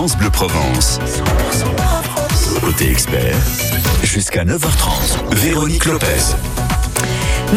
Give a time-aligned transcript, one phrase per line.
[0.00, 0.98] France Bleu Provence.
[2.62, 3.36] Côté expert,
[4.02, 6.49] jusqu'à 9h30, Véronique Lopez.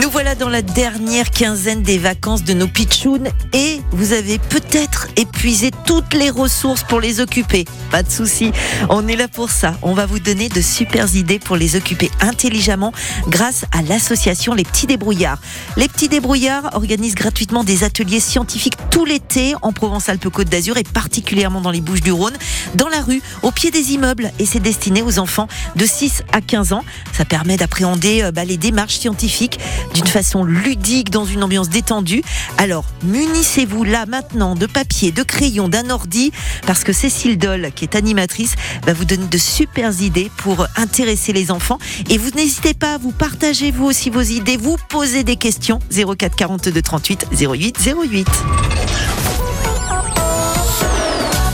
[0.02, 5.08] Nous voilà dans la dernière quinzaine des vacances de nos pitchouns et vous avez peut-être
[5.18, 7.66] épuisé toutes les ressources pour les occuper.
[7.92, 8.52] Pas de souci,
[8.90, 9.76] on est là pour ça.
[9.84, 12.92] On va vous donner de super idées pour les occuper intelligemment
[13.28, 15.38] grâce à l'association Les Petits Débrouillards.
[15.78, 21.62] Les Petits Débrouillards organisent gratuitement des ateliers scientifiques tout l'été en Provence-Alpes-Côte d'Azur et particulièrement
[21.62, 22.34] dans les Bouches-du-Rhône,
[22.74, 26.42] dans la rue, au pied des immeubles et c'est destiné aux enfants de 6 à
[26.42, 26.84] 15 ans.
[27.16, 29.60] Ça permet d'appréhender euh, bah, les démarches scientifiques
[29.94, 32.24] d'une façon ludique, dans une ambiance détendue.
[32.58, 36.32] Alors, munissez-vous là maintenant de papier, de crayon, d'un ordi,
[36.66, 41.34] parce que Cécile Doll, qui est animatrice, va vous donner de super idées pour intéresser
[41.34, 41.80] les enfants.
[42.10, 45.80] Et vous n'hésitez pas vous partager vous aussi vos idées, vous poser des questions.
[45.92, 48.28] 04 42 38 08 08.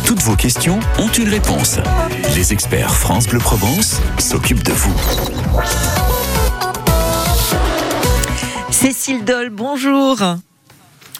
[0.06, 1.78] Toutes vos questions ont une réponse.
[2.36, 4.94] Les experts France Bleu Provence s'occupent de vous.
[9.00, 10.18] Cécile Doll, bonjour.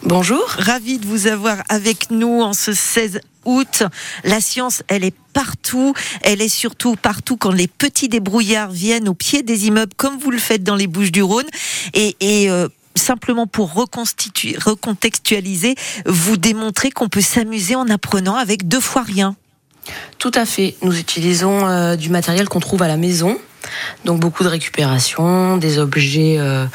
[0.04, 0.44] Bonjour.
[0.50, 3.84] Ravi de vous avoir avec nous en ce 16 août.
[4.26, 5.94] La science, elle est partout.
[6.22, 10.30] Elle est surtout partout quand les petits débrouillards viennent au pied des immeubles, comme vous
[10.30, 11.46] le faites dans les Bouches du Rhône.
[11.94, 18.68] Et, et euh, simplement pour reconstituer, recontextualiser, vous démontrez qu'on peut s'amuser en apprenant avec
[18.68, 19.38] deux fois rien.
[20.18, 20.76] Tout à fait.
[20.82, 23.40] Nous utilisons euh, du matériel qu'on trouve à la maison.
[24.04, 26.66] Donc beaucoup de récupération, des objets euh,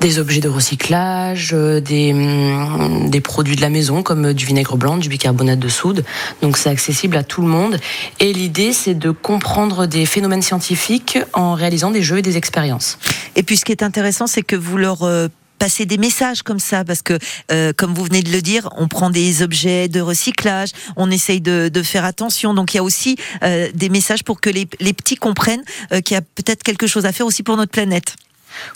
[0.00, 4.76] des objets de recyclage, euh, des, hum, des produits de la maison comme du vinaigre
[4.76, 6.04] blanc, du bicarbonate de soude.
[6.42, 7.78] Donc c'est accessible à tout le monde.
[8.20, 12.98] Et l'idée, c'est de comprendre des phénomènes scientifiques en réalisant des jeux et des expériences.
[13.36, 16.58] Et puis ce qui est intéressant, c'est que vous leur euh, passez des messages comme
[16.58, 17.18] ça parce que
[17.50, 21.40] euh, comme vous venez de le dire on prend des objets de recyclage on essaye
[21.40, 24.66] de, de faire attention donc il y a aussi euh, des messages pour que les,
[24.80, 27.72] les petits comprennent euh, qu'il y a peut-être quelque chose à faire aussi pour notre
[27.72, 28.16] planète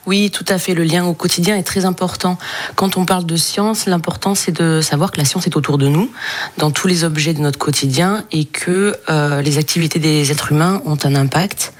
[0.07, 0.75] Oui, tout à fait.
[0.75, 2.39] Le lien au quotidien est très important.
[2.77, 5.89] Quand on parle de science, l'important c'est de savoir que la science est autour de
[5.89, 6.11] nous,
[6.59, 10.83] dans tous les objets de notre quotidien, et que euh, les activités des êtres humains
[10.85, 11.73] ont un impact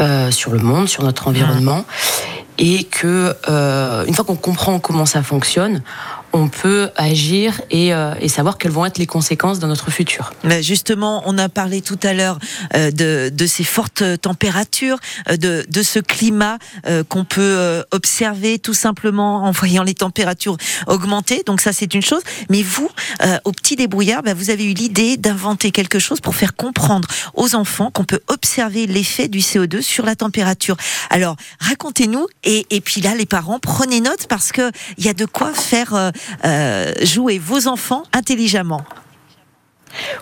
[0.00, 1.84] euh, sur le monde, sur notre environnement,
[2.58, 5.82] et que euh, une fois qu'on comprend comment ça fonctionne,
[6.32, 10.32] on peut agir et, euh, et savoir quelles vont être les conséquences dans notre futur.
[10.44, 12.38] Ben, Justement, on a parlé tout à l'heure
[12.74, 14.98] euh, de, de ces fortes températures,
[15.30, 19.94] euh, de, de ce climat euh, qu'on peut euh, observer tout simplement en voyant les
[19.94, 20.56] températures
[20.86, 21.42] augmenter.
[21.46, 22.22] Donc ça, c'est une chose.
[22.50, 22.90] Mais vous,
[23.22, 27.08] euh, au petit débrouillard, ben, vous avez eu l'idée d'inventer quelque chose pour faire comprendre
[27.34, 30.76] aux enfants qu'on peut observer l'effet du CO2 sur la température.
[31.10, 32.26] Alors, racontez-nous.
[32.44, 35.52] Et, et puis là, les parents, prenez note parce que il y a de quoi
[35.54, 36.12] faire
[36.44, 38.84] euh, jouer vos enfants intelligemment.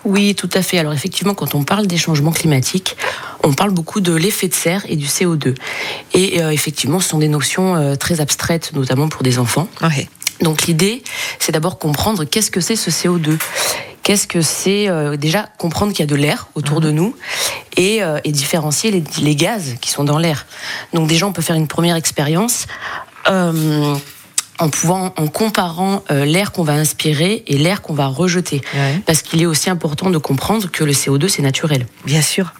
[0.05, 0.79] Oui, tout à fait.
[0.79, 2.97] Alors effectivement, quand on parle des changements climatiques,
[3.43, 5.55] on parle beaucoup de l'effet de serre et du CO2.
[6.15, 9.69] Et euh, effectivement, ce sont des notions euh, très abstraites, notamment pour des enfants.
[10.41, 11.03] Donc l'idée,
[11.39, 13.39] c'est d'abord comprendre qu'est-ce que c'est ce CO2.
[14.03, 17.17] Qu'est-ce que c'est euh, déjà comprendre qu'il y a de l'air autour de nous
[17.77, 20.47] et, et différencier les, les gaz qui sont dans l'air.
[20.95, 22.67] Donc déjà, on peut faire une première expérience.
[24.59, 29.01] En pouvant, en comparant euh, l'air qu'on va inspirer et l'air qu'on va rejeter, Ouais.
[29.07, 31.87] parce qu'il est aussi important de comprendre que le CO2 c'est naturel.
[32.05, 32.53] Bien sûr.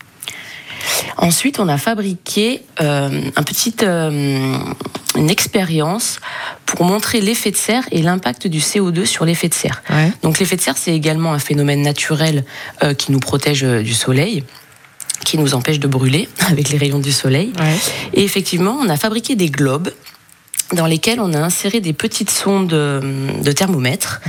[1.17, 4.57] Ensuite, on a fabriqué euh, un petit, euh,
[5.17, 6.21] une expérience
[6.67, 9.83] pour montrer l'effet de serre et l'impact du CO2 sur l'effet de serre.
[9.91, 10.13] Ouais.
[10.23, 12.45] Donc l'effet de serre, c'est également un phénomène naturel
[12.83, 14.45] euh, qui nous protège euh, du soleil
[15.25, 17.53] qui nous empêche de brûler avec les rayons du soleil.
[17.59, 17.75] Ouais.
[18.13, 19.91] Et effectivement, on a fabriqué des globes
[20.73, 24.21] dans lesquels on a inséré des petites sondes de thermomètre.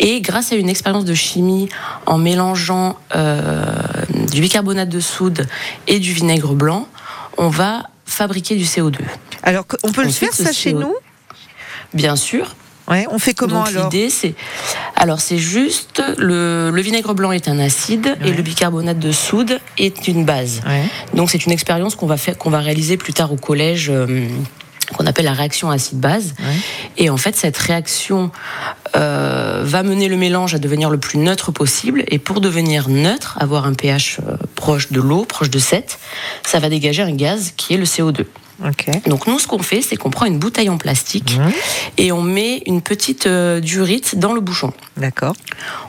[0.00, 1.68] Et grâce à une expérience de chimie,
[2.06, 3.64] en mélangeant euh,
[4.32, 5.46] du bicarbonate de soude
[5.86, 6.88] et du vinaigre blanc,
[7.38, 8.96] on va fabriquer du CO2.
[9.42, 10.78] Alors, on peut le faire ça chez CO2.
[10.80, 10.94] nous?
[11.94, 12.54] Bien sûr.
[12.88, 13.06] Ouais.
[13.10, 13.84] On fait comment Donc alors?
[13.90, 14.34] l'idée, c'est
[14.96, 18.28] alors c'est juste le, le vinaigre blanc est un acide Ouais.
[18.28, 20.60] et le bicarbonate de soude est une base.
[20.66, 20.82] Ouais.
[21.14, 23.88] Donc c'est une expérience qu'on va faire, qu'on va réaliser plus tard au collège.
[23.88, 24.26] euh,
[24.86, 26.34] qu'on appelle la réaction acide-base.
[26.38, 26.44] Ouais.
[26.98, 28.30] Et en fait, cette réaction
[28.96, 32.04] euh, va mener le mélange à devenir le plus neutre possible.
[32.08, 35.98] Et pour devenir neutre, avoir un pH euh, proche de l'eau, proche de 7,
[36.44, 38.24] ça va dégager un gaz qui est le CO2.
[38.64, 38.86] Ok.
[39.08, 41.36] Donc nous, ce qu'on fait, c'est qu'on prend une bouteille en plastique
[41.98, 44.72] et on met une petite euh, durite dans le bouchon.
[44.96, 45.34] D'accord.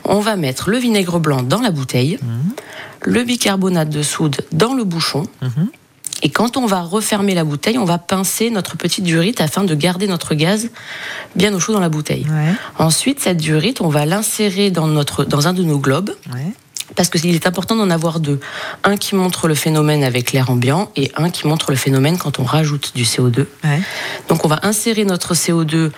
[0.04, 2.52] On va mettre le vinaigre blanc dans la bouteille, Mhm.
[3.02, 5.24] le bicarbonate de soude dans le bouchon.
[5.42, 5.68] Mhm.
[6.22, 9.74] Et quand on va refermer la bouteille, on va pincer notre petite durite afin de
[9.74, 10.70] garder notre gaz
[11.36, 12.26] bien au chaud dans la bouteille.
[12.30, 12.52] Ouais.
[12.78, 16.52] Ensuite, cette durite, on va l'insérer dans, notre, dans un de nos globes Ouais.
[16.96, 18.40] parce qu'il est important d'en avoir deux.
[18.84, 22.38] Un qui montre le phénomène avec l'air ambiant et un qui montre le phénomène quand
[22.38, 23.46] on rajoute du CO2.
[24.28, 25.90] Donc on va insérer notre CO2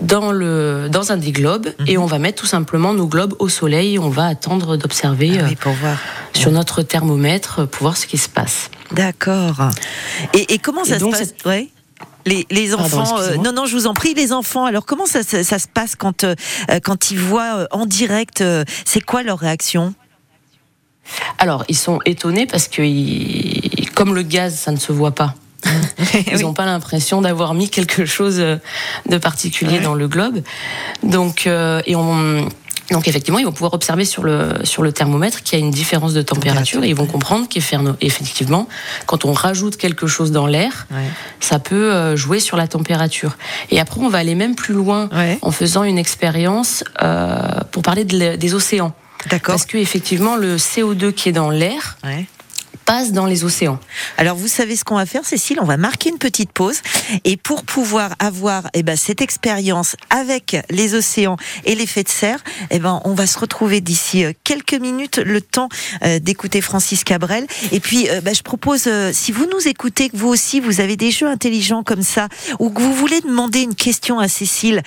[0.00, 1.86] dans, le, dans un des globes mhm.
[1.88, 5.48] et on va mettre tout simplement nos globes au soleil on va attendre d'observer ah
[5.60, 5.94] pour voir.
[5.94, 8.70] Euh, sur notre thermomètre pour voir ce qui se passe.
[8.92, 9.70] D'accord.
[10.34, 11.34] Et, comment ça se passe
[12.26, 14.64] les, enfants, euh, non, non, je vous en prie, les enfants.
[14.64, 16.34] Alors, comment ça, se passe quand, euh,
[16.82, 18.42] quand ils voient en direct
[18.84, 19.94] C'est quoi leur réaction?
[21.38, 22.82] Alors, ils sont étonnés parce que,
[23.94, 25.34] comme le gaz, ça ne se voit pas.
[26.32, 30.40] Ils n'ont pas l'impression d'avoir mis quelque chose de particulier dans le globe.
[31.02, 32.48] Donc, euh, et on,
[32.90, 35.72] donc effectivement, ils vont pouvoir observer sur le, sur le thermomètre qu'il y a une
[35.72, 38.68] différence de température et ils vont comprendre qu'effectivement,
[39.06, 40.86] quand on rajoute quelque chose dans l'air,
[41.40, 43.36] ça peut euh, jouer sur la température.
[43.70, 45.08] Et après, on va aller même plus loin
[45.42, 47.40] en faisant une expérience euh,
[47.72, 48.92] pour parler des océans.
[49.52, 51.96] Parce que effectivement, le CO2 qui est dans l'air,
[52.86, 53.80] passe dans les océans.
[54.16, 55.58] Alors vous savez ce qu'on va faire, Cécile?
[55.60, 56.78] On va marquer une petite pause
[57.24, 62.42] et pour pouvoir avoir eh ben, cette expérience avec les océans et l'effet de serre,
[62.70, 65.68] eh ben, on va se retrouver d'ici euh, quelques minutes, le temps
[66.04, 67.46] euh, d'écouter Francis Cabrel.
[67.72, 71.10] Et puis ben, je propose, si vous nous écoutez, que vous aussi vous avez des
[71.10, 72.28] jeux intelligents comme ça,
[72.60, 74.82] ou que vous voulez demander une question à Cécile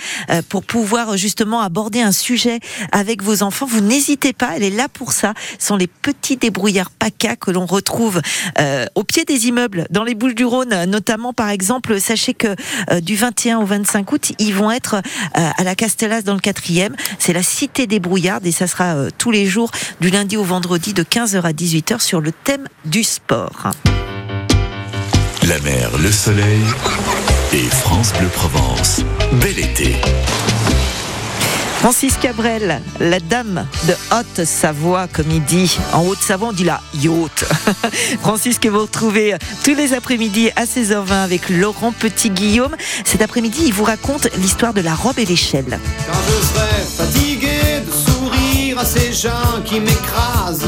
[0.47, 2.61] pour pouvoir justement aborder un sujet
[2.93, 5.33] avec vos enfants, vous n'hésitez pas, elle est là pour ça.
[5.59, 8.21] Ce sont les petits débrouillards PACA que l'on retrouve trouve
[8.59, 11.99] euh, au pied des immeubles dans les Bouches du Rhône, notamment par exemple.
[11.99, 12.55] Sachez que
[12.91, 16.39] euh, du 21 au 25 août, ils vont être euh, à la Castellas dans le
[16.39, 16.91] 4e.
[17.17, 19.71] C'est la cité des brouillards et ça sera tous les jours
[20.01, 23.71] du lundi au vendredi de 15h à 18h sur le thème du sport.
[25.47, 26.61] La mer, le soleil
[27.53, 29.01] et France Bleu Provence.
[29.41, 29.95] Bel été.
[31.79, 35.77] Francis Cabrel, la dame de Haute-Savoie, comme il dit.
[35.93, 37.45] En Haute-Savoie, on dit la yacht.
[38.21, 42.75] Francis, que vous retrouvez tous les après-midi à 16h20 avec Laurent Petit-Guillaume.
[43.05, 45.79] Cet après-midi, il vous raconte l'histoire de la robe et l'échelle.
[46.05, 50.67] Quand je serai fatigué de sourire à ces gens qui m'écrasent,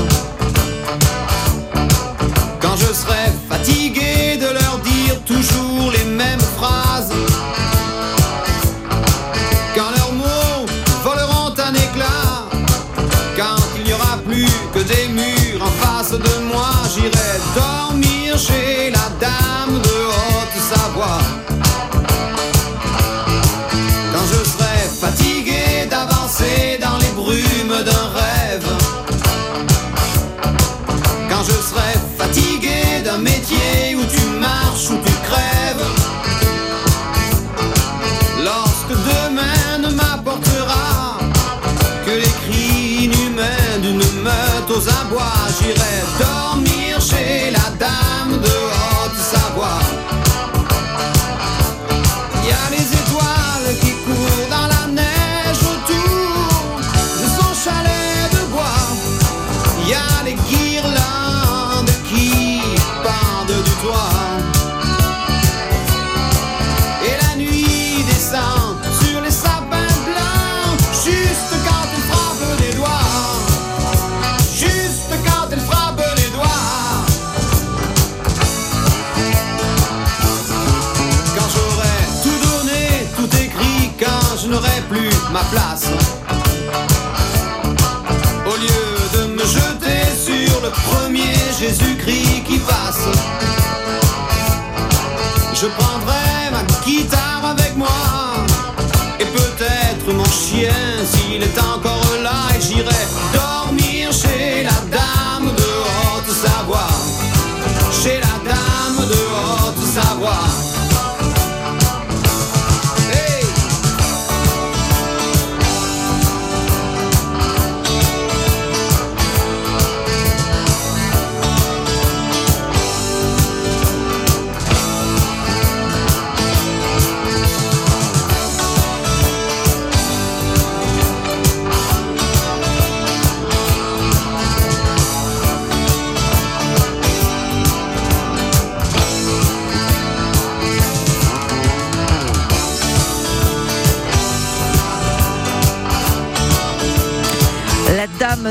[2.62, 7.12] quand je serai fatigué de leur dire toujours les mêmes phrases,
[100.62, 101.91] chien s'il est encore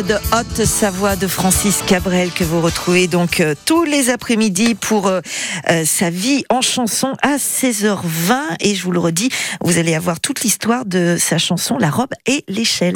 [0.03, 5.21] de Haute-Savoie de Francis Cabrel que vous retrouvez donc euh, tous les après-midi pour euh,
[5.69, 9.31] euh, sa vie en chanson à 16h20 et je vous le redis,
[9.61, 12.95] vous allez avoir toute l'histoire de sa chanson La robe et l'échelle.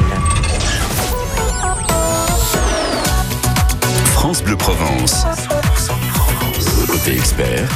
[4.12, 5.25] France Bleu Provence.
[6.87, 7.68] Côté expert,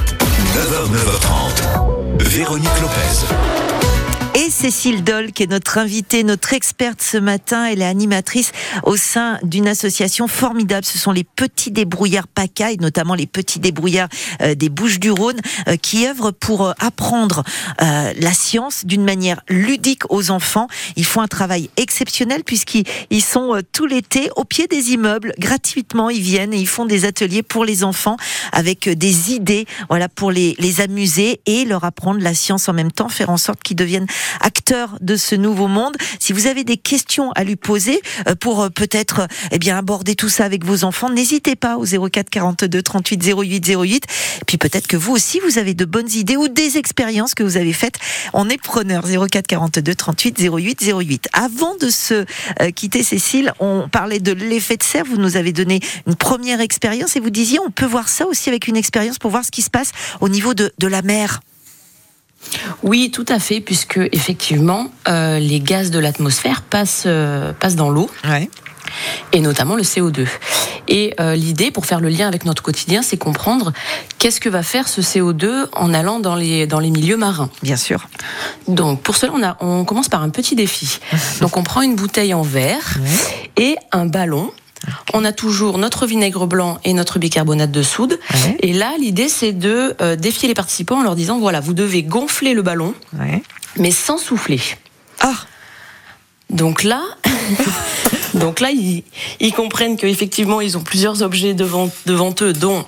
[0.54, 2.22] 9h, 9h30.
[2.24, 4.27] Véronique Lopez.
[4.40, 8.52] Et Cécile Doll, qui est notre invitée, notre experte ce matin, elle est animatrice
[8.84, 10.84] au sein d'une association formidable.
[10.84, 14.08] Ce sont les petits débrouillards PACA, et notamment les petits débrouillards
[14.40, 17.42] euh, des Bouches-du-Rhône, euh, qui œuvrent pour euh, apprendre
[17.80, 20.68] la science d'une manière ludique aux enfants.
[20.94, 26.10] Ils font un travail exceptionnel puisqu'ils ils sont tout l'été au pied des immeubles, gratuitement.
[26.10, 28.16] Ils viennent et ils font des ateliers pour les enfants
[28.52, 33.08] avec des idées, voilà, pour les amuser et leur apprendre la science en même temps,
[33.08, 34.06] faire en sorte qu'ils deviennent
[34.40, 35.96] acteur de ce nouveau monde.
[36.18, 39.76] Si vous avez des questions à lui poser euh, pour euh, peut-être euh, eh bien
[39.76, 44.04] aborder tout ça avec vos enfants, n'hésitez pas au 04 42 38 08 08.
[44.40, 47.42] Et puis peut-être que vous aussi vous avez de bonnes idées ou des expériences que
[47.42, 47.96] vous avez faites.
[48.32, 51.28] On est preneur 04 42 38 08 08.
[51.32, 52.24] Avant de se
[52.70, 57.16] quitter Cécile, on parlait de l'effet de serre, vous nous avez donné une première expérience
[57.16, 59.62] et vous disiez on peut voir ça aussi avec une expérience pour voir ce qui
[59.62, 61.40] se passe au niveau de, de la mer.
[62.82, 67.90] Oui, tout à fait, puisque effectivement, euh, les gaz de l'atmosphère passent, euh, passent dans
[67.90, 68.10] l'eau.
[68.24, 68.48] Ouais.
[69.32, 70.26] et notamment le CO2.
[70.88, 73.72] Et euh, l'idée, pour faire le lien avec notre quotidien, c'est comprendre
[74.18, 77.50] qu'est-ce que va faire ce CO2 en allant dans les, dans les milieux marins.
[77.62, 78.08] Bien sûr.
[78.66, 81.00] Donc pour cela, on, a, on commence par un petit défi.
[81.40, 82.96] Donc on prend une bouteille en verre
[83.56, 84.50] et un ballon.
[85.14, 88.18] On a toujours notre vinaigre blanc et notre bicarbonate de soude.
[88.32, 88.56] Ouais.
[88.60, 92.02] Et là, l'idée, c'est de euh, défier les participants en leur disant, voilà, vous devez
[92.02, 93.42] gonfler le ballon, Ouais.
[93.76, 94.60] mais sans souffler.
[95.20, 95.34] Ah,
[96.50, 97.02] Donc là,
[98.34, 99.02] donc là, ils,
[99.40, 102.84] ils comprennent qu'effectivement, ils ont plusieurs objets devant, devant eux, dont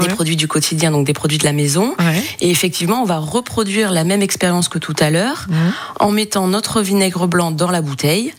[0.00, 1.94] des produits du quotidien, donc des produits de la maison.
[1.98, 2.22] ouais.
[2.40, 5.56] Et effectivement, on va reproduire la même expérience que tout à l'heure Mhm.
[6.00, 8.32] en mettant notre vinaigre blanc dans la bouteille,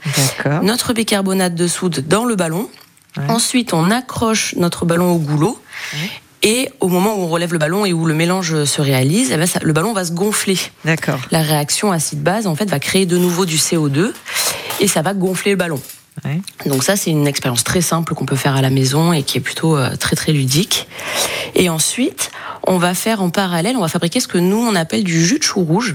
[0.61, 2.69] notre bicarbonate de soude dans le ballon.
[3.17, 3.23] Ouais.
[3.29, 5.59] Ensuite, on accroche notre ballon au goulot.
[6.45, 9.37] Et au moment où on relève le ballon et où le mélange se réalise, eh
[9.37, 10.57] ben, ça- le ballon va se gonfler.
[10.83, 11.19] D'accord.
[11.31, 14.13] La réaction acide-base, en fait, va créer de nouveau du CO2
[14.81, 15.79] et ça va gonfler le ballon.
[16.25, 16.41] Ouais.
[16.65, 19.37] Donc ça, c'est une expérience très simple qu'on peut faire à la maison et qui
[19.37, 20.87] est plutôt euh, très très ludique.
[21.55, 22.31] Et ensuite,
[22.65, 25.39] on va faire en parallèle, on va fabriquer ce que nous on appelle du jus
[25.39, 25.93] de chou rouge.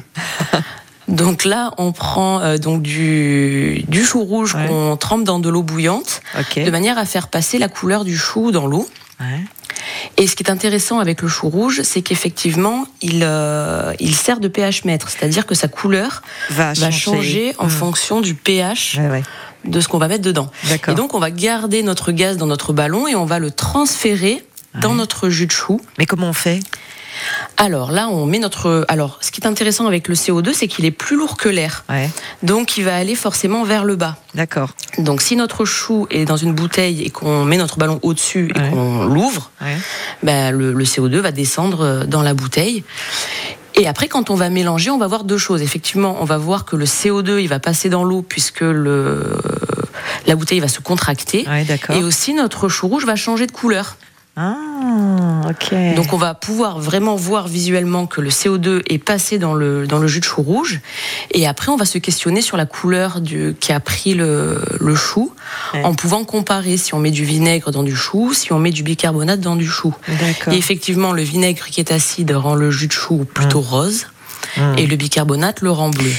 [1.08, 4.66] Donc là, on prend euh, donc du, du chou rouge Ouais.
[4.68, 6.20] qu'on trempe dans de l'eau bouillante,
[6.54, 8.86] de manière à faire passer la couleur du chou dans l'eau.
[9.18, 9.40] Ouais.
[10.18, 14.38] Et ce qui est intéressant avec le chou rouge, c'est qu'effectivement, il, euh, il sert
[14.38, 17.70] de pH mètre, c'est-à-dire que sa couleur Va changer, va changer en Mhm.
[17.70, 19.22] fonction du pH Ouais,
[19.64, 20.50] de ce qu'on va mettre dedans.
[20.88, 24.44] Et donc, on va garder notre gaz dans notre ballon et on va le transférer
[24.74, 24.96] dans Ouais.
[24.96, 25.80] notre jus de chou.
[25.98, 26.60] Mais comment on fait?
[27.56, 28.84] Alors là, on met notre.
[28.88, 31.84] Alors, ce qui est intéressant avec le CO2, c'est qu'il est plus lourd que l'air.
[31.88, 32.08] Ouais.
[32.44, 34.16] Donc, il va aller forcément vers le bas.
[34.34, 34.70] D'accord.
[34.98, 38.58] Donc, si notre chou est dans une bouteille et qu'on met notre ballon au-dessus et
[38.60, 38.70] Ouais.
[38.70, 39.76] qu'on l'ouvre, Ouais.
[40.22, 42.84] ben, le, le CO2 va descendre euh, dans la bouteille.
[43.74, 45.62] Et après, quand on va mélanger, on va voir deux choses.
[45.62, 49.24] Effectivement, on va voir que le CO2, il va passer dans l'eau puisque le,
[50.26, 51.46] la bouteille va se contracter.
[51.48, 51.66] Ouais.
[51.96, 53.96] Et aussi, notre chou rouge va changer de couleur.
[54.40, 55.94] Ah, ok.
[55.96, 59.98] Donc, on va pouvoir vraiment voir visuellement que le CO2 est passé dans le, dans
[59.98, 60.80] le jus de chou rouge.
[61.32, 64.94] Et après, on va se questionner sur la couleur du, qui a pris le, le
[64.94, 65.32] chou,
[65.74, 65.82] Ouais.
[65.84, 68.82] en pouvant comparer si on met du vinaigre dans du chou, si on met du
[68.84, 69.92] bicarbonate dans du chou.
[70.52, 74.06] Et effectivement, le vinaigre qui est acide rend le jus de chou plutôt rose
[74.56, 74.78] Mmh.
[74.78, 76.10] et le bicarbonate le rend bleu.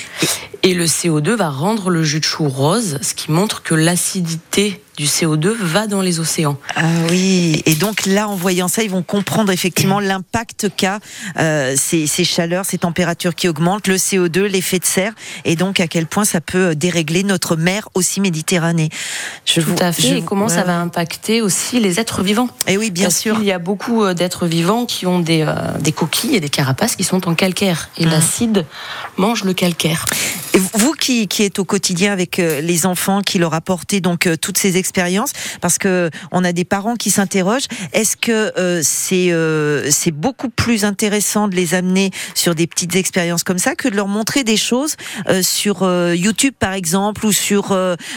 [0.62, 4.82] Et le CO2 va rendre le jus de chou rose, ce qui montre que l'acidité
[4.98, 6.58] du CO2 va dans les océans.
[6.76, 11.00] Ah oui, et donc là, en voyant ça, ils vont comprendre effectivement l'impact qu'a
[11.38, 15.14] euh, ces, ces chaleurs, ces températures qui augmentent, le CO2, l'effet de serre,
[15.46, 18.90] et donc à quel point ça peut dérégler notre mer aussi Méditerranée.
[19.46, 20.02] Je Tout vous- à fait.
[20.10, 22.50] je- et comment ça va impacter aussi les êtres vivants?
[22.68, 23.38] Eh oui, bien Parce sûr.
[23.38, 26.50] qu'il y a beaucoup euh, d'êtres vivants qui ont des, euh, des coquilles et des
[26.50, 27.88] carapaces qui sont en calcaire.
[27.98, 28.12] Et Mhm.
[28.12, 28.66] l'acide
[29.16, 30.06] mange le calcaire.
[30.54, 34.36] Vous qui, qui êtes au quotidien avec euh, les enfants, qui leur apportez donc euh,
[34.36, 39.30] toutes ces expériences, parce que on a des parents qui s'interrogent, est-ce que euh, c'est
[39.92, 43.96] c'est beaucoup plus intéressant de les amener sur des petites expériences comme ça que de
[43.96, 44.96] leur montrer des choses
[45.42, 47.70] sur YouTube par exemple ou sur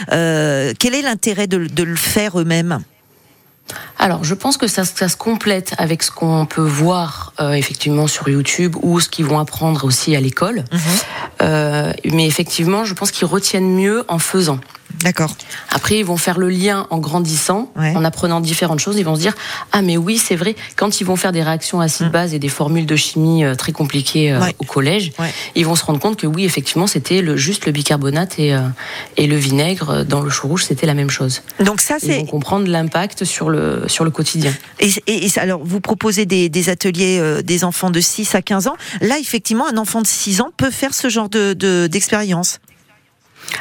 [0.09, 2.83] quel est l'intérêt de, de le faire eux-mêmes?
[3.97, 8.07] Alors, je pense que ça, ça se complète avec ce qu'on peut voir euh, effectivement
[8.07, 10.65] sur YouTube ou ce qu'ils vont apprendre aussi à l'école.
[11.41, 14.59] Euh, mais effectivement, je pense qu'ils retiennent mieux en faisant.
[15.01, 15.35] D'accord.
[15.69, 17.93] Après, ils vont faire le lien en grandissant, Ouais.
[17.95, 18.97] en apprenant différentes choses.
[18.97, 19.33] Ils vont se dire
[19.71, 20.55] ah mais oui c'est vrai.
[20.75, 24.31] Quand ils vont faire des réactions acide-base et des formules de chimie euh, très compliquées
[24.31, 24.43] euh, Mm.
[24.43, 24.55] Ouais.
[24.59, 25.33] au collège, Ouais.
[25.55, 28.61] ils vont se rendre compte que oui effectivement c'était le, juste le bicarbonate et, euh,
[29.17, 31.41] et le vinaigre euh, dans le chou rouge c'était la même chose.
[31.59, 34.53] Donc ça, Ils c'est vont comprendre l'impact sur le sur le quotidien.
[34.79, 38.41] Et, et- et alors, vous proposez des, des ateliers euh, des enfants de 6 à
[38.41, 38.75] 15 ans.
[39.01, 42.59] Là, effectivement, un enfant de 6 ans peut faire ce genre de- de- d'expérience.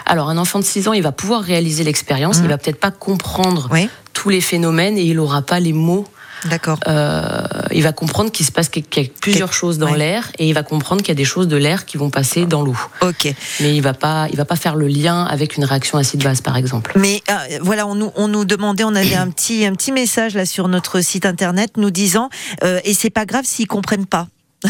[0.07, 2.45] Alors un enfant de 6 ans il va pouvoir réaliser l'expérience, Mhm.
[2.45, 6.07] il va peut-être pas comprendre Oui, tous les phénomènes et il aura pas les mots
[6.45, 6.79] d'accord.
[6.89, 9.99] euh, il va comprendre qu'il se passe qu'il y a plusieurs choses dans ouais.
[9.99, 12.47] l'air et il va comprendre qu'il y a des choses de l'air qui vont passer
[12.47, 12.77] dans l'eau.
[13.01, 13.33] Ok.
[13.61, 16.57] Mais il va pas, il va pas faire le lien avec une réaction acide-base, par
[16.57, 16.93] exemple.
[16.97, 20.35] Mais euh, voilà, on nous, on nous demandait, on avait un petit, un petit message
[20.35, 22.29] là sur notre site internet nous disant,
[22.65, 24.27] euh, et c'est pas grave s'ils comprennent pas.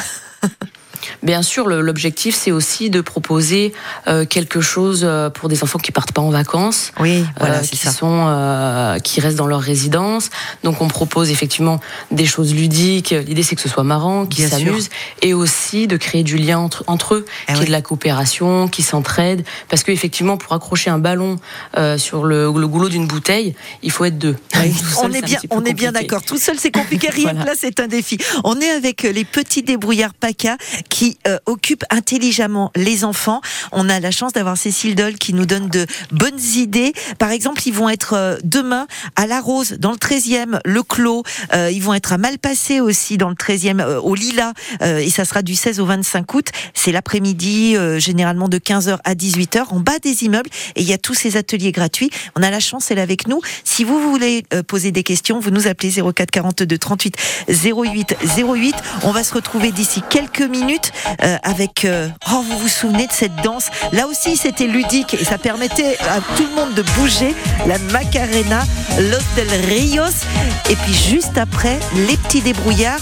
[1.23, 3.73] Bien sûr, l'objectif c'est aussi de proposer
[4.09, 6.93] euh, quelque chose euh, pour des enfants qui partent pas en vacances.
[7.01, 7.93] Oui, voilà, euh, c'est qui ça.
[7.93, 10.31] sont euh, qui restent dans leur résidence.
[10.65, 13.11] Donc on propose effectivement des choses ludiques.
[13.11, 14.91] L'idée c'est que ce soit marrant, qu'ils s'amusent
[15.23, 17.63] et aussi de créer du lien entre, entre eux, Eh qu'il y oui.
[17.65, 19.45] ait de la coopération, qu'ils s'entraident.
[19.69, 21.37] Parce qu'effectivement pour accrocher un ballon
[21.77, 24.35] euh, sur le, le goulot d'une bouteille, il faut être deux.
[24.53, 24.59] Tout
[24.99, 26.23] on seul, est bien, on est bien d'accord.
[26.23, 27.09] Tout seul, c'est compliqué.
[27.13, 27.45] Rien Voilà.
[27.45, 28.19] là, c'est un défi.
[28.45, 30.57] On est avec les petits débrouillards PACA
[30.89, 33.41] qui euh, occupent intelligemment les enfants.
[33.73, 36.93] On a la chance d'avoir Cécile Doll qui nous donne de bonnes idées.
[37.19, 41.23] Par exemple, ils vont être euh, demain à La Rose, dans le 13e, le Clos.
[41.55, 44.53] Euh, ils vont être à Malpassé aussi, dans le 13e, euh, au Lila.
[44.83, 46.49] Euh, et ça sera du 16 au 25 août.
[46.75, 50.51] C'est l'après-midi, euh, généralement de 15h à 18h, en bas des immeubles.
[50.77, 52.11] Et il y a tous ces ateliers gratuits.
[52.37, 53.41] On a la chance, elle est avec nous.
[53.65, 57.17] Si vous voulez poser des questions, vous nous appelez 04 42 38
[57.49, 58.75] 08 08.
[59.05, 60.93] On va se retrouver d'ici quelques minutes
[61.23, 61.85] euh, avec.
[61.85, 63.67] euh, oh, vous vous souvenez de cette danse?
[63.93, 67.35] Là aussi, c'était ludique et ça permettait à tout le monde de bouger.
[67.67, 68.65] La Macarena,
[68.99, 70.27] Los del Rios.
[70.71, 73.01] Et puis juste après, les petits débrouillards.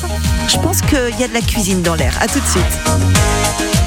[0.48, 2.16] Je pense qu'il y a de la cuisine dans l'air.
[2.20, 3.79] À tout de suite.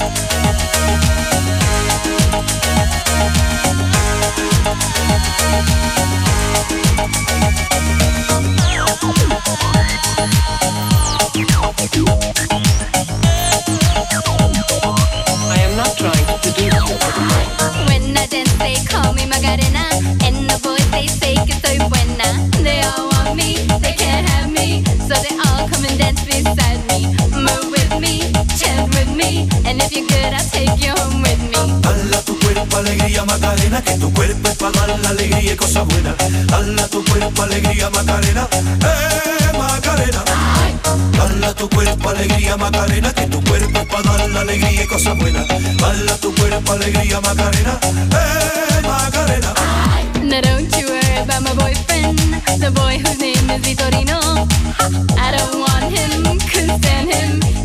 [29.96, 31.82] I'll take you home with me.
[31.82, 35.86] Dala tu cuerpo alegría Macarena, que tu cuerpo es para dar la alegría y cosas
[35.86, 36.16] buenas.
[36.48, 40.24] Dala tu cuerpo alegría Macarena, eh Macarena.
[41.18, 45.16] Dala tu cuerpo alegría Macarena, que tu cuerpo es para dar la alegría y cosas
[45.18, 45.48] buenas.
[45.48, 49.54] Dala tu cuerpo alegría Macarena, eh Macarena.
[50.24, 52.18] Now don't you worry about my boyfriend,
[52.60, 54.48] the boy whose name is Vitorino.
[55.20, 57.63] I don't want him, couldn't stand him.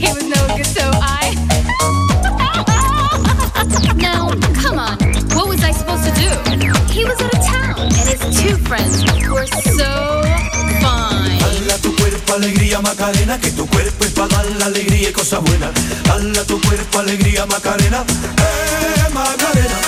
[17.38, 18.04] Alegría Macarena,
[18.38, 19.78] eh Macarena.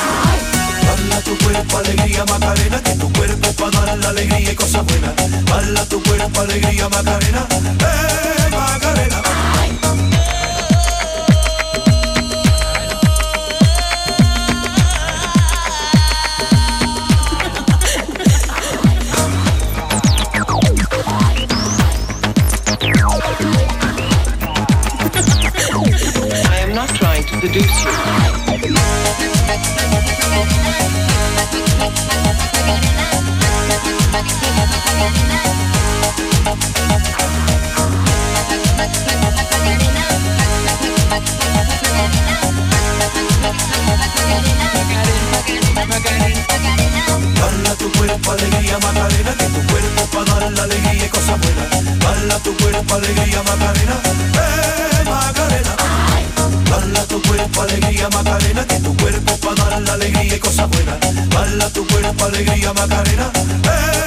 [0.85, 4.85] Dala tu cuerpo alegría Macarena, que tu cuerpo es para dar la alegría y cosas
[4.85, 5.15] buenas.
[5.47, 7.47] Dala tu cuerpo alegría Macarena,
[7.81, 8.20] eh
[48.31, 51.99] alegría Macarena, que tu cuerpo para dar la alegría y cosas buenas.
[51.99, 53.97] Dala tu cuerpo alegría Macarena,
[54.35, 55.75] eh Macarena.
[56.71, 60.99] Dala tu cuerpo alegría Macarena, que tu cuerpo para dar la alegría y cosas buenas.
[61.31, 63.31] Dala tu cuerpo alegría Macarena,
[63.65, 64.00] eh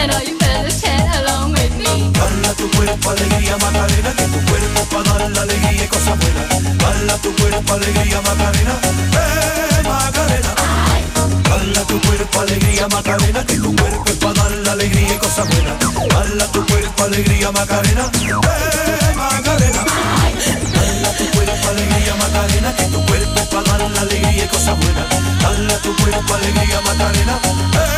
[0.00, 2.10] and all you fellas chat along with me.
[2.18, 6.46] Bala tu cuerpo, alegría, Macarena, que tu cuerpo para dar la alegría y cosas buenas.
[6.82, 8.74] Bala tu cuerpo, alegría, Macarena,
[9.20, 10.52] eh, Macarena.
[11.50, 15.46] Bala tu cuerpo, alegría, Macarena, que tu cuerpo es para dar la alegría y cosas
[15.50, 15.76] buenas.
[16.14, 19.82] Bala tu cuerpo, alegría, Macarena, eh, Macarena.
[20.76, 24.76] Bala tu cuerpo, alegría, Macarena, que tu cuerpo es para dar la alegría y cosas
[24.80, 25.06] buenas.
[25.42, 27.38] Bala tu cuerpo, alegría, Macarena,
[27.74, 27.89] eh.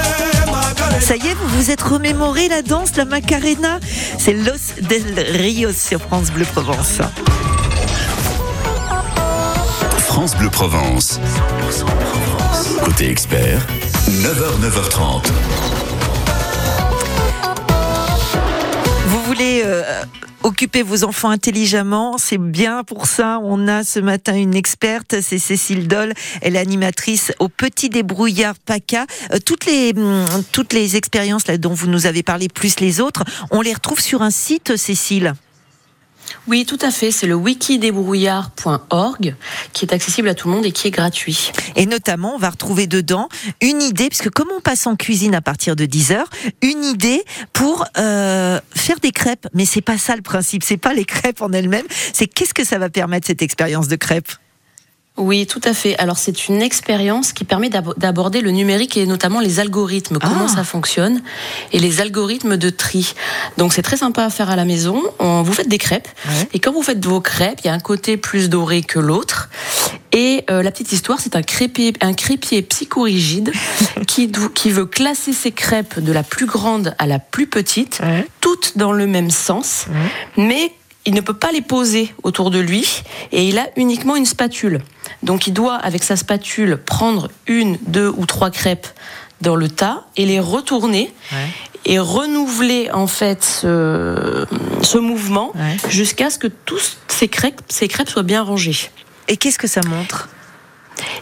[1.02, 3.80] Ça y est, vous vous êtes remémoré la danse, la Macarena
[4.18, 7.00] C'est Los del Rios sur France Bleu Provence.
[9.98, 11.18] France Bleu Provence.
[12.84, 13.66] Côté expert,
[14.10, 15.26] 9h, 9h30.
[19.08, 19.82] Vous voulez euh,
[20.42, 23.40] occuper vos enfants intelligemment, c'est bien pour ça.
[23.42, 28.54] On a ce matin une experte, c'est Cécile Doll, elle est animatrice au Petit Débrouillard
[28.58, 29.06] PACA.
[29.32, 33.24] Euh, toutes les hum, toutes les expériences dont vous nous avez parlé, plus les autres,
[33.50, 35.34] on les retrouve sur un site, Cécile?
[36.48, 37.12] Oui, tout à fait.
[37.12, 39.36] C'est le wikidébrouillard.org
[39.72, 41.52] qui est accessible à tout le monde et qui est gratuit.
[41.76, 43.28] Et notamment, on va retrouver dedans
[43.60, 46.28] une idée, puisque comme on passe en cuisine à partir de 10 heures,
[46.60, 49.46] une idée pour euh, faire des crêpes.
[49.54, 52.64] Mais c'est pas ça le principe, c'est pas les crêpes en elles-mêmes, c'est qu'est-ce que
[52.64, 54.32] ça va permettre cette expérience de crêpes?
[55.22, 55.96] Oui, tout à fait.
[55.98, 60.46] Alors c'est une expérience qui permet d'abo- d'aborder le numérique et notamment les algorithmes, comment
[60.48, 60.54] Ah.
[60.56, 61.22] ça fonctionne
[61.72, 63.14] et les algorithmes de tri.
[63.56, 65.00] Donc c'est très sympa à faire à la maison.
[65.20, 66.48] On, vous faites des crêpes Ouais.
[66.54, 69.48] et quand vous faites vos crêpes, il y a un côté plus doré que l'autre.
[70.12, 73.52] Et euh, la petite histoire, c'est un crépier, un crépier psychorigide
[74.06, 78.26] qui, qui veut classer ses crêpes de la plus grande à la plus petite, Ouais.
[78.40, 79.86] toutes dans le même sens,
[80.36, 80.72] mais
[81.04, 84.80] il ne peut pas les poser autour de lui et il a uniquement une spatule.
[85.22, 88.86] Donc il doit, avec sa spatule, prendre une, deux ou trois crêpes
[89.40, 91.12] dans le tas et les retourner
[91.84, 94.46] et renouveler en fait ce,
[94.82, 95.76] ce mouvement Ouais.
[95.90, 98.90] jusqu'à ce que tous ces crêpes, ces crêpes soient bien rangées.
[99.28, 100.28] Et qu'est-ce que ça montre?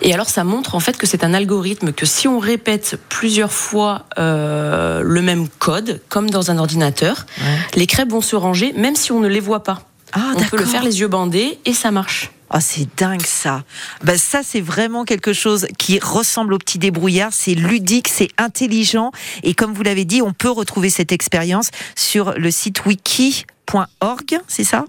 [0.02, 3.52] Et alors ça montre en fait que c'est un algorithme que si on répète plusieurs
[3.52, 7.26] fois euh, le même code, comme dans un ordinateur,
[7.74, 9.83] les crêpes vont se ranger même si on ne les voit pas.
[10.12, 12.30] Ah, on peut le faire les yeux bandés et ça marche.
[12.52, 13.62] Ah, c'est dingue ça.
[14.02, 17.33] Ben, ça, c'est vraiment quelque chose qui ressemble au petit débrouillard.
[17.33, 19.12] C'est ludique, c'est intelligent.
[19.44, 24.64] Et comme vous l'avez dit, on peut retrouver cette expérience sur le site wiki.org, c'est
[24.64, 24.85] ça?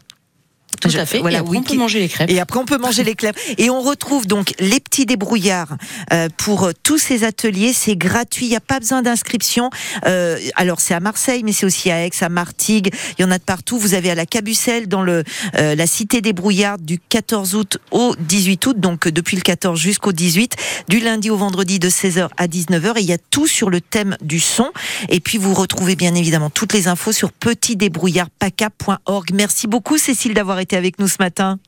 [0.82, 1.20] Tout à fait.
[1.20, 2.30] voilà, et après, on peut manger les crêpes.
[2.30, 3.38] Et après, on peut manger les crêpes.
[3.58, 5.78] Et on retrouve donc les petits débrouillards
[6.12, 7.74] euh, pour euh, tous ces ateliers.
[7.74, 9.70] C'est gratuit, il n'y a pas besoin d'inscription.
[10.06, 12.92] Euh, alors, c'est à Marseille, mais c'est aussi à Aix, à Martigues.
[13.18, 13.78] Il y en a de partout.
[13.78, 15.24] Vous avez à la Cabucelle, dans le,
[15.58, 19.42] euh, la cité des brouillards, du 14 août au 18 août, donc euh, depuis le
[19.42, 20.56] 14 jusqu'au 18,
[20.90, 22.98] du lundi au vendredi de 16h à 19h.
[22.98, 24.72] Et il y a tout sur le thème du son.
[25.10, 29.32] Et puis, vous retrouvez bien évidemment toutes les infos sur petitdébrouillardpaca.org.
[29.34, 31.60] Merci beaucoup, Cécile, d'avoir été avec nous ce matin.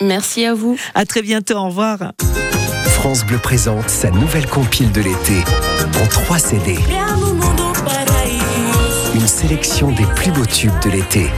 [0.00, 0.76] Merci à vous.
[0.94, 2.12] À très bientôt, au revoir.
[2.86, 5.44] France Bleu présente sa nouvelle compile de l'été
[6.02, 6.76] en trois CD.
[9.14, 11.30] Une sélection des plus beaux tubes de l'été.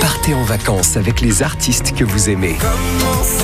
[0.00, 2.56] Partez en vacances avec les artistes que vous aimez.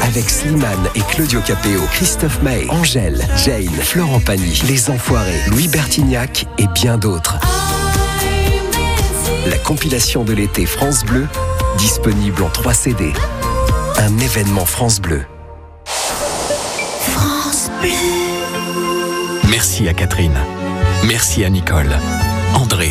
[0.03, 6.47] Avec Slimane et Claudio Capéo, Christophe Maé, Angèle, Jane, Florent Pagny, Les Enfoirés, Louis Bertignac
[6.59, 7.39] et bien d'autres.
[9.47, 11.27] La compilation de l'été France Bleu,
[11.77, 13.13] disponible en 3 CD.
[13.99, 15.23] Un événement France Bleu.
[19.51, 20.37] Merci à Catherine.
[21.07, 21.95] Merci à Nicole,
[22.55, 22.91] André,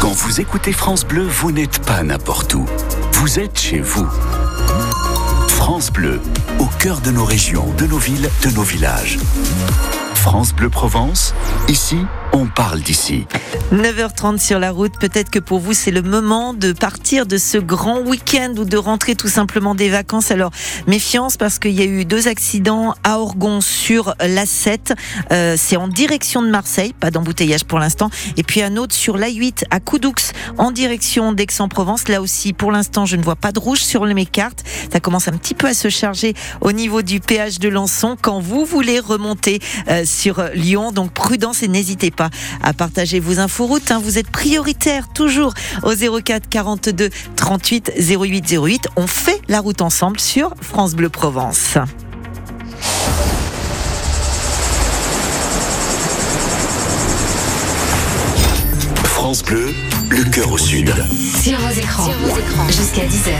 [0.00, 2.64] Quand vous écoutez France Bleu, vous n'êtes pas n'importe où.
[3.14, 4.06] Vous êtes chez vous.
[5.48, 6.20] France Bleu,
[6.60, 9.18] au cœur de nos régions, de nos villes, de nos villages.
[10.28, 11.32] France Bleu Provence,
[11.68, 11.96] ici,
[12.34, 13.26] on parle d'ici.
[13.72, 17.58] 9h30 sur la route, peut-être que pour vous c'est le moment de partir de ce
[17.58, 20.30] grand week-end ou de rentrer tout simplement des vacances.
[20.30, 20.50] Alors
[20.86, 24.94] méfiance parce qu'il y a eu deux accidents à Orgon sur l'A7.
[25.32, 28.10] Euh, c'est en direction de Marseille, pas d'embouteillage pour l'instant.
[28.36, 30.12] Et puis un autre sur l'A8 à Coudoux
[30.58, 32.08] en direction d'Aix-en-Provence.
[32.08, 34.64] Là aussi pour l'instant je ne vois pas de rouge sur mes cartes.
[34.92, 38.40] Ça commence un petit peu à se charger au niveau du péage de Lançon quand
[38.40, 40.92] vous voulez remonter euh, sur Lyon.
[40.92, 42.30] Donc prudence et n'hésitez pas
[42.62, 43.90] à partager vos inforoutes.
[43.90, 44.00] Hein.
[44.02, 48.88] Vous êtes prioritaire toujours au 04 42 38 08 08.
[48.96, 51.78] On fait la route ensemble sur France Bleu Provence.
[59.04, 59.87] France Bleu, le
[60.30, 60.92] cœur au sud.
[61.42, 62.10] Sur vos écrans,
[62.68, 63.32] jusqu'à 10h.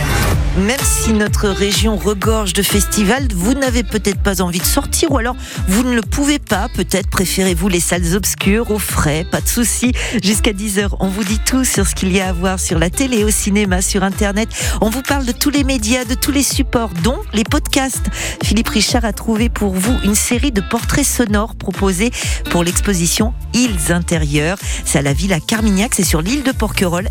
[0.59, 5.19] Même si notre région regorge de festivals, vous n'avez peut-être pas envie de sortir ou
[5.19, 5.37] alors
[5.69, 6.69] vous ne le pouvez pas.
[6.75, 9.93] Peut-être préférez-vous les salles obscures, au frais, pas de souci.
[10.23, 12.91] Jusqu'à 10h, on vous dit tout sur ce qu'il y a à voir sur la
[12.91, 14.49] télé, au cinéma, sur Internet.
[14.81, 18.07] On vous parle de tous les médias, de tous les supports, dont les podcasts.
[18.43, 22.11] Philippe Richard a trouvé pour vous une série de portraits sonores proposés
[22.51, 24.59] pour l'exposition Îles intérieures.
[24.85, 26.53] C'est à la Villa Carmignac, c'est sur l'île de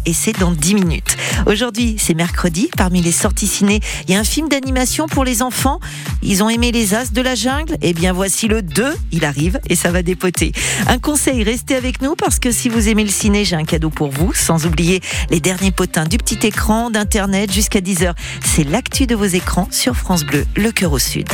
[0.06, 1.18] Et c'est dans 10 minutes.
[1.46, 2.70] Aujourd'hui, c'est mercredi.
[2.78, 5.82] Parmi les sorties ciné, il y a un film d'animation pour les enfants.
[6.22, 7.76] Ils ont aimé les As de la jungle.
[7.82, 8.96] Eh bien, voici le 2.
[9.12, 10.54] Il arrive et ça va dépoter.
[10.88, 13.90] Un conseil, restez avec nous parce que si vous aimez le ciné, j'ai un cadeau
[13.90, 14.34] pour vous.
[14.34, 18.14] Sans oublier les derniers potins du petit écran, d'internet jusqu'à 10h.
[18.46, 21.28] C'est l'actu de vos écrans sur France Bleu, le cœur au sud.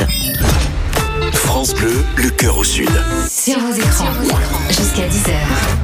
[1.34, 2.90] France Bleu, le cœur au sud.
[3.30, 4.12] Sur vos écrans,
[4.70, 5.83] jusqu'à 10h.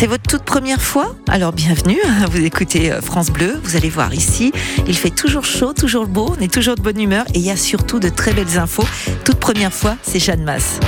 [0.00, 1.98] C'est votre toute première fois Alors bienvenue,
[2.30, 4.50] vous écoutez euh, France Bleu, vous allez voir ici,
[4.86, 7.50] il fait toujours chaud, toujours beau, on est toujours de bonne humeur et il y
[7.50, 8.86] a surtout de très belles infos.
[9.26, 10.80] Toute première fois, c'est Jeanne Masse.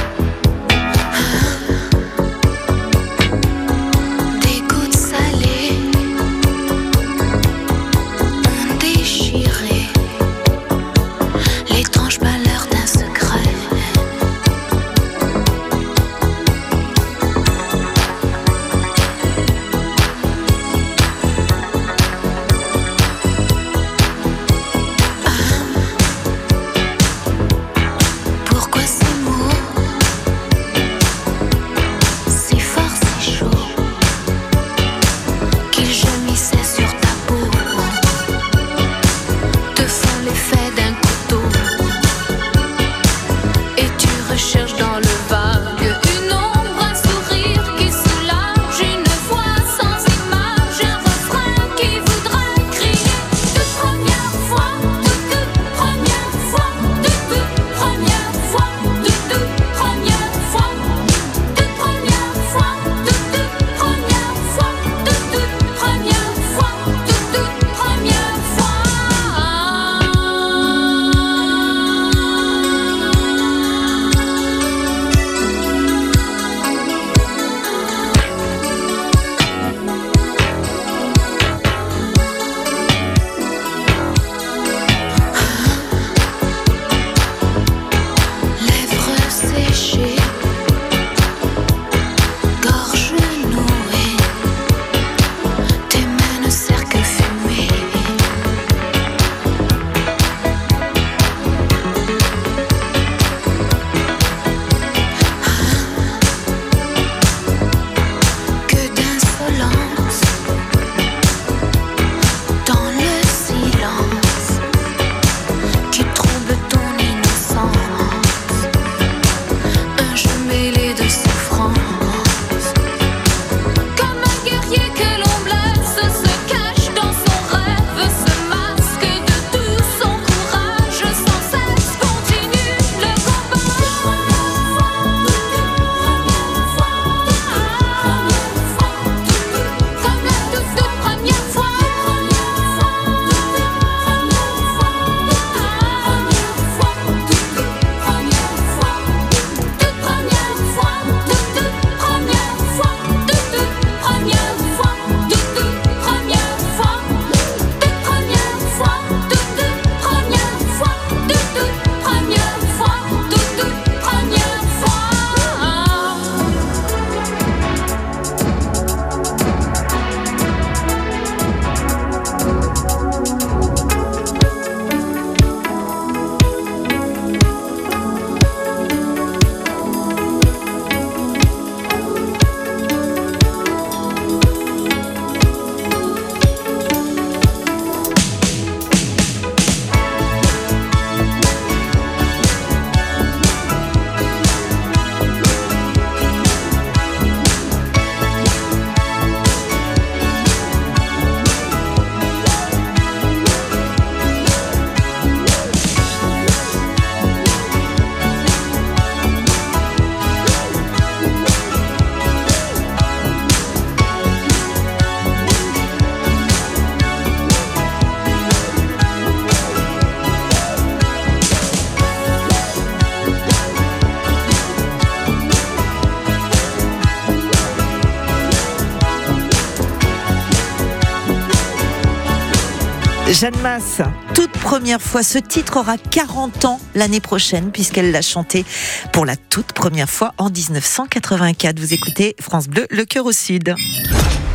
[233.43, 234.01] Jeanne Masse,
[234.37, 238.65] toute première fois, ce titre aura 40 ans l'année prochaine puisqu'elle l'a chanté
[239.13, 241.81] pour la toute première fois en 1984.
[241.81, 243.75] Vous écoutez France Bleu, le cœur au sud.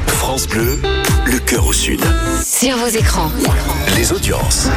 [0.07, 0.79] France Bleu,
[1.25, 1.99] le cœur au sud.
[2.41, 3.29] Sur vos écrans.
[3.97, 4.69] Les audiences.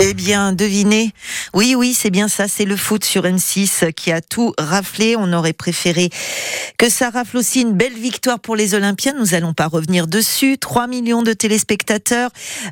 [0.00, 1.12] Eh bien, devinez.
[1.54, 2.48] Oui, oui, c'est bien ça.
[2.48, 5.14] C'est le foot sur M6 qui a tout raflé.
[5.16, 6.10] On aurait préféré
[6.78, 9.14] que ça rafle aussi une belle victoire pour les Olympiens.
[9.16, 10.58] Nous allons pas revenir dessus.
[10.58, 12.30] 3 millions de téléspectateurs.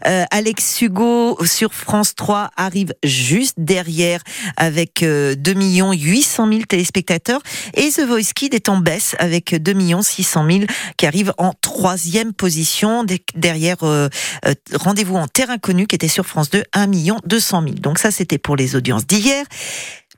[0.08, 4.20] Euh, Alex Hugo sur France 3 arrive juste derrière
[4.56, 7.40] avec euh, 2 millions 800 000 téléspectateurs.
[7.74, 10.60] Et The Voice Kid est en baisse avec 2 millions 600 000
[10.96, 13.06] qui arrive en troisième position.
[13.36, 14.08] Derrière euh,
[14.44, 17.74] euh, Rendez-vous en terre inconnue qui était sur France 2, 1 million 200 000.
[17.76, 19.44] Donc ça, c'était pour les audiences d'hier.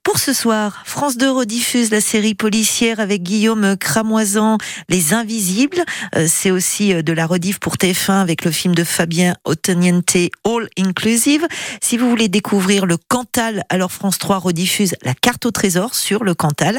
[0.04, 4.58] Pour ce soir, France 2 rediffuse la série policière avec Guillaume Cramoisan,
[4.90, 5.82] Les Invisibles.
[6.14, 10.14] Euh, C'est aussi euh, de la rediff pour TF1 avec le film de Fabien Ottoniente,
[10.44, 11.48] All Inclusive.
[11.82, 16.22] Si vous voulez découvrir le Cantal, alors France 3 rediffuse La carte au trésor sur
[16.22, 16.78] le Cantal.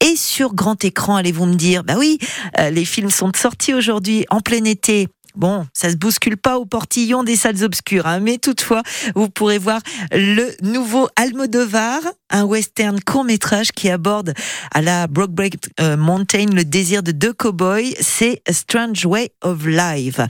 [0.00, 2.18] Et sur grand écran, allez-vous me dire, bah oui,
[2.58, 5.08] euh, les films sont sortis aujourd'hui en plein été.
[5.34, 8.82] Bon, ça se bouscule pas au portillon des salles obscures, hein, mais toutefois,
[9.14, 14.34] vous pourrez voir le nouveau Almodovar, un western court métrage qui aborde
[14.72, 17.94] à la Brokeback euh, Mountain le désir de deux cowboys.
[18.00, 20.20] C'est Strange Way of Life.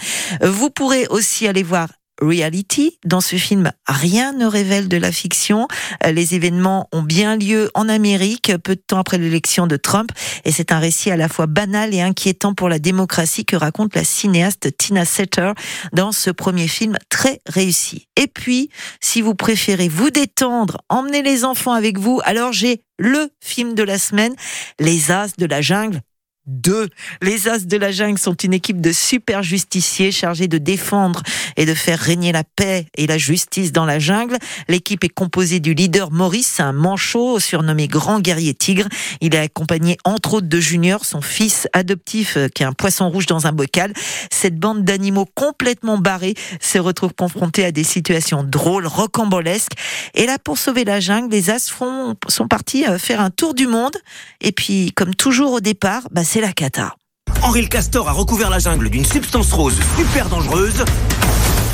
[0.43, 1.89] Vous pourrez aussi aller voir
[2.23, 2.99] Reality.
[3.05, 5.67] Dans ce film, rien ne révèle de la fiction.
[6.07, 10.11] Euh, Les événements ont bien lieu en Amérique, peu de temps après l'élection de Trump,
[10.45, 13.95] et c'est un récit à la fois banal et inquiétant pour la démocratie que raconte
[13.95, 15.53] la cinéaste Tina Setter
[15.93, 18.07] dans ce premier film très réussi.
[18.17, 23.31] Et puis, si vous préférez vous détendre, emmenez les enfants avec vous, alors j'ai le
[23.41, 24.35] film de la semaine,
[24.79, 26.01] Les As de la jungle.
[26.47, 26.89] 2.
[27.21, 31.23] Les As de la jungle sont une équipe de super justiciers chargés de défendre
[31.57, 34.37] et de faire régner la paix et la justice dans la jungle.
[34.69, 38.89] L'équipe est composée du leader Maurice, un manchot surnommé Grand Guerrier Tigre.
[39.21, 43.09] Il est accompagné entre autres de Junior, son fils adoptif euh, qui est un poisson
[43.09, 43.93] rouge dans un bocal.
[44.31, 49.73] Cette bande d'animaux complètement barrés se retrouve confrontée à des situations drôles, rocambolesques.
[50.15, 53.55] Et là, pour sauver la jungle, les As font- sont partis euh, faire un tour
[53.55, 53.97] du monde.
[54.41, 56.95] Et puis, comme toujours au départ, bah, c'est la cata.
[57.43, 60.83] Henri le Castor a recouvert la jungle d'une substance rose super dangereuse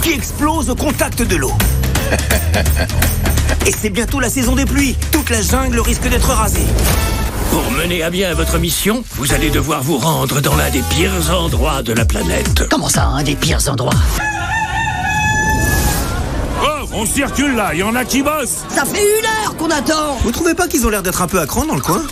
[0.03, 1.53] qui explose au contact de l'eau.
[3.67, 4.97] Et c'est bientôt la saison des pluies.
[5.13, 6.67] Toute la jungle risque d'être rasée.
[7.53, 11.33] Pour mener à bien votre mission, vous allez devoir vous rendre dans l'un des pires
[11.33, 12.65] endroits de la planète.
[12.69, 13.95] Comment ça, un des pires endroits?
[16.65, 19.71] Oh, on circule là, il y en a qui bossent Ça fait une heure qu'on
[19.71, 22.03] attend Vous trouvez pas qu'ils ont l'air d'être un peu à cran dans le coin?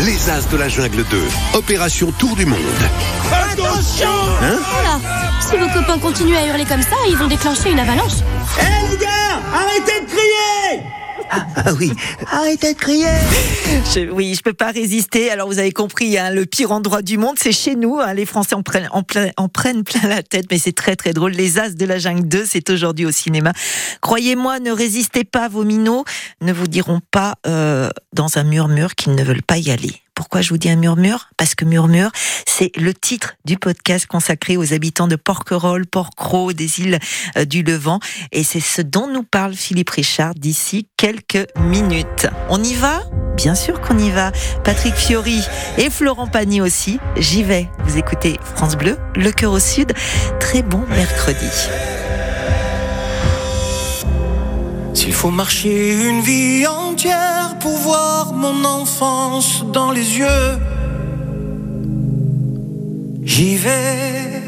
[0.00, 1.22] Les As de la Jungle 2.
[1.54, 2.58] Opération Tour du Monde.
[3.32, 4.08] Attention
[4.42, 5.00] Hein Voilà.
[5.40, 8.20] Si vos copains continuent à hurler comme ça, ils vont déclencher une avalanche.
[8.60, 10.82] Hé les gars Arrêtez de crier
[11.56, 11.92] ah, oui,
[12.30, 13.06] arrêtez de crier
[13.94, 15.30] Je- oui, je peux pas résister.
[15.30, 17.98] Alors vous avez compris, hein, le pire endroit du monde, c'est chez nous.
[18.00, 18.14] hein.
[18.14, 21.12] Les Français en prennent, en, plein- en prennent plein la tête, mais c'est très très
[21.12, 21.32] drôle.
[21.32, 23.52] Les As de la jungle 2, c'est aujourd'hui au cinéma.
[24.00, 26.04] Croyez-moi, ne résistez pas, vos minots
[26.40, 29.92] ne vous diront pas euh, dans un murmure qu'ils ne veulent pas y aller.
[30.14, 31.28] Pourquoi je vous dis un murmure?
[31.36, 32.10] Parce que murmure,
[32.46, 36.98] c'est le titre du podcast consacré aux habitants de Porquerolles, Porquerolles, des îles
[37.36, 37.98] euh, du Levant.
[38.32, 42.28] Et c'est ce dont nous parle Philippe Richard d'ici quelques minutes.
[42.48, 43.02] On y va?
[43.36, 44.30] Bien sûr qu'on y va.
[44.62, 45.42] Patrick Fiori
[45.78, 47.00] et Florent Pagny aussi.
[47.16, 47.68] J'y vais.
[47.84, 49.92] Vous écoutez France Bleu, le cœur au sud.
[50.38, 51.50] Très bon mercredi.
[55.24, 60.50] Faut marcher une vie entière pour voir mon enfance dans les yeux,
[63.22, 64.42] j'y vais.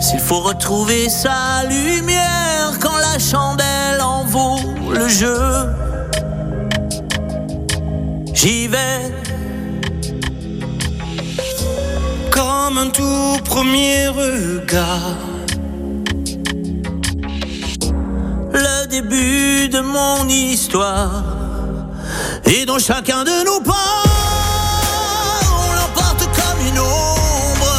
[0.00, 4.58] S'il faut retrouver sa lumière quand la chandelle en vaut
[4.90, 5.46] le jeu,
[8.34, 9.02] j'y vais.
[12.32, 15.35] Comme un tout premier regard.
[19.00, 21.22] Début de mon histoire.
[22.46, 24.02] Et dans chacun de nos pas,
[25.64, 27.76] on l'emporte comme une ombre.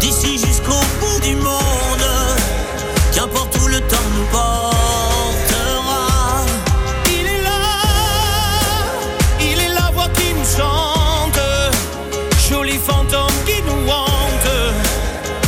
[0.00, 2.08] D'ici jusqu'au bout du monde,
[3.14, 6.02] qu'importe où le temps nous portera.
[7.06, 7.60] Il est là,
[9.40, 11.40] il est la voix qui nous chante.
[12.50, 14.50] Joli fantôme qui nous hante.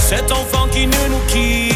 [0.09, 1.70] Cet enfant qui ne nous quitte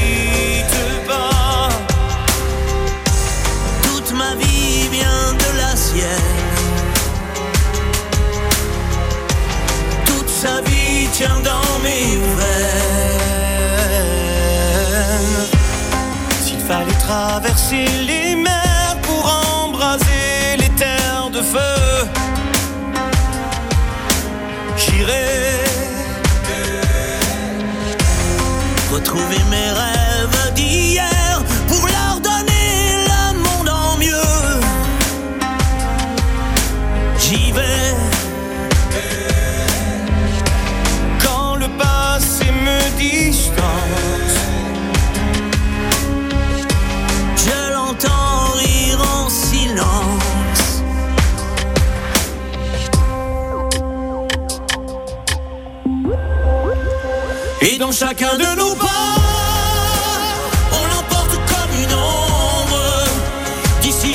[57.94, 58.63] chacun de nos pas